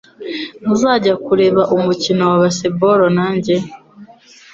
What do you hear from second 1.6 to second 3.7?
umukino wa baseball nanjye?